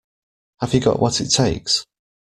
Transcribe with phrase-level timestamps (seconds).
[0.61, 1.85] Have you got what it takes?